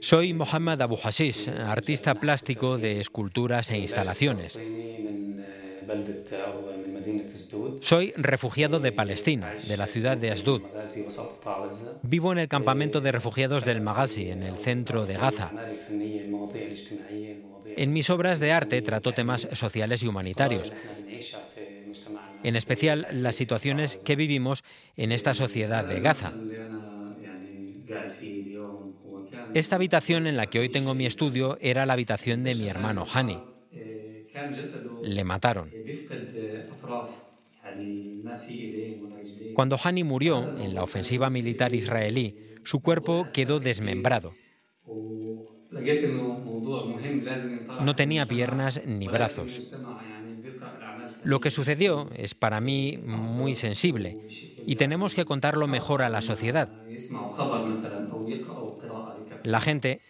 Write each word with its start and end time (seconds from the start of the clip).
Soy 0.00 0.34
Mohammad 0.34 0.82
Abu 0.82 0.96
Hashish, 0.96 1.48
artista 1.48 2.14
plástico 2.14 2.78
de 2.78 3.00
esculturas 3.00 3.70
e 3.70 3.78
instalaciones. 3.78 4.58
Soy 7.80 8.12
refugiado 8.16 8.80
de 8.80 8.92
Palestina, 8.92 9.54
de 9.66 9.76
la 9.76 9.86
ciudad 9.86 10.16
de 10.16 10.30
Asdod. 10.30 10.62
Vivo 12.02 12.32
en 12.32 12.38
el 12.38 12.48
campamento 12.48 13.00
de 13.00 13.12
refugiados 13.12 13.64
del 13.64 13.80
Maghazi, 13.80 14.30
en 14.30 14.42
el 14.42 14.58
centro 14.58 15.06
de 15.06 15.14
Gaza. 15.14 15.50
En 17.76 17.92
mis 17.92 18.10
obras 18.10 18.40
de 18.40 18.52
arte 18.52 18.82
trato 18.82 19.12
temas 19.12 19.48
sociales 19.52 20.02
y 20.02 20.06
humanitarios, 20.06 20.72
en 22.42 22.56
especial 22.56 23.06
las 23.12 23.36
situaciones 23.36 23.96
que 23.96 24.16
vivimos 24.16 24.62
en 24.96 25.12
esta 25.12 25.34
sociedad 25.34 25.84
de 25.84 26.00
Gaza. 26.00 26.32
Esta 29.52 29.76
habitación 29.76 30.26
en 30.26 30.36
la 30.36 30.48
que 30.48 30.58
hoy 30.58 30.70
tengo 30.70 30.94
mi 30.96 31.06
estudio 31.06 31.56
era 31.60 31.86
la 31.86 31.92
habitación 31.92 32.42
de 32.42 32.56
mi 32.56 32.66
hermano 32.68 33.06
Hani. 33.12 33.46
Le 35.02 35.24
mataron. 35.24 35.76
Cuando 39.52 39.76
Hani 39.82 40.02
murió 40.02 40.52
en 40.56 40.74
la 40.74 40.82
ofensiva 40.82 41.30
militar 41.30 41.72
israelí, 41.72 42.36
su 42.64 42.80
cuerpo 42.80 43.30
quedó 43.32 43.60
desmembrado. 43.60 44.38
No 47.78 47.96
tenía 47.96 48.26
piernas 48.26 48.80
ni 48.84 49.08
brazos. 49.08 49.64
Lo 51.22 51.40
que 51.40 51.50
sucedió 51.50 52.08
es 52.16 52.34
para 52.34 52.60
mí 52.60 52.98
muy 53.04 53.54
sensible 53.54 54.18
y 54.66 54.76
tenemos 54.76 55.14
que 55.14 55.24
contarlo 55.24 55.66
mejor 55.66 56.02
a 56.02 56.08
la 56.08 56.22
sociedad. 56.22 56.68
La 59.44 59.60
gente 59.60 60.00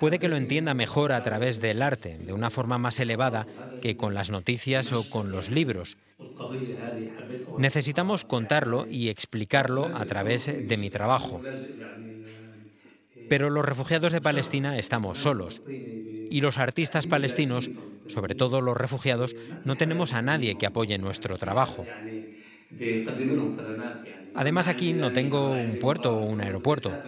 puede 0.00 0.18
que 0.18 0.28
lo 0.28 0.36
entienda 0.36 0.74
mejor 0.74 1.12
a 1.12 1.22
través 1.22 1.60
del 1.60 1.82
arte, 1.82 2.18
de 2.18 2.32
una 2.32 2.50
forma 2.50 2.78
más 2.78 3.00
elevada 3.00 3.46
que 3.80 3.96
con 3.96 4.14
las 4.14 4.30
noticias 4.30 4.92
o 4.92 5.08
con 5.08 5.30
los 5.30 5.50
libros. 5.50 5.96
Necesitamos 7.58 8.24
contarlo 8.24 8.86
y 8.88 9.08
explicarlo 9.08 9.86
a 9.94 10.04
través 10.04 10.68
de 10.68 10.76
mi 10.76 10.90
trabajo. 10.90 11.40
Pero 13.28 13.50
los 13.50 13.64
refugiados 13.64 14.12
de 14.12 14.20
Palestina 14.20 14.78
estamos 14.78 15.18
solos. 15.18 15.62
Y 16.28 16.40
los 16.40 16.58
artistas 16.58 17.06
palestinos, 17.06 17.70
sobre 18.06 18.34
todo 18.34 18.60
los 18.60 18.76
refugiados, 18.76 19.36
no 19.64 19.76
tenemos 19.76 20.12
a 20.14 20.22
nadie 20.22 20.56
que 20.56 20.66
apoye 20.66 20.98
nuestro 20.98 21.38
trabajo. 21.38 21.90
Además 24.32 24.68
aquí 24.68 24.92
no 24.94 25.12
tengo 25.12 25.60
un 25.60 25.76
puerto 25.76 26.16
o 26.16 26.24
un 26.24 26.40
aeropuerto. 26.40 27.02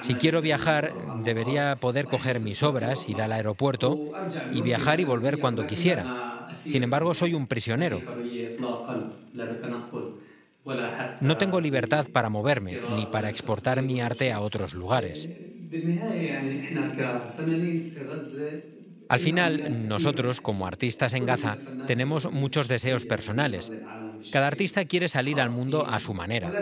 Si 0.00 0.16
quiero 0.16 0.40
viajar, 0.42 0.94
debería 1.12 1.76
poder 1.76 2.06
coger 2.08 2.40
mis 2.40 2.62
obras, 2.62 3.08
ir 3.08 3.20
al 3.22 3.32
aeropuerto 3.32 4.00
y 4.48 4.62
viajar 4.62 5.00
y 5.00 5.04
volver 5.04 5.38
cuando 5.38 5.64
quisiera. 5.64 6.14
Sin 6.64 6.82
embargo, 6.82 7.14
soy 7.14 7.34
un 7.34 7.46
prisionero. 7.46 8.06
No 11.20 11.36
tengo 11.36 11.60
libertad 11.60 12.06
para 12.10 12.30
moverme 12.30 12.82
ni 12.86 13.06
para 13.06 13.28
exportar 13.28 13.82
mi 13.82 14.00
arte 14.00 14.32
a 14.32 14.40
otros 14.40 14.72
lugares. 14.74 15.30
Al 19.08 19.20
final, 19.20 19.62
nosotros, 19.68 20.40
como 20.40 20.66
artistas 20.66 21.12
en 21.14 21.24
Gaza, 21.26 21.58
tenemos 21.84 22.30
muchos 22.30 22.68
deseos 22.68 23.04
personales. 23.06 23.72
Cada 24.30 24.46
artista 24.48 24.84
quiere 24.86 25.08
salir 25.08 25.40
al 25.40 25.50
mundo 25.50 25.86
a 25.86 26.00
su 26.00 26.14
manera. 26.14 26.58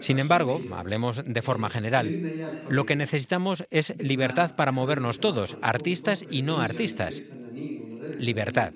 Sin 0.00 0.18
embargo, 0.18 0.64
hablemos 0.70 1.22
de 1.24 1.42
forma 1.42 1.70
general, 1.70 2.18
lo 2.68 2.84
que 2.86 2.96
necesitamos 2.96 3.64
es 3.70 3.94
libertad 3.98 4.54
para 4.56 4.72
movernos 4.72 5.20
todos, 5.20 5.56
artistas 5.60 6.24
y 6.28 6.42
no 6.42 6.60
artistas. 6.60 7.24
Libertad. 8.16 8.74